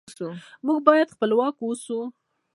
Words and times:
موږ 0.65 0.77
باید 0.87 1.13
خپلواک 1.15 1.55
اوسو. 1.61 1.99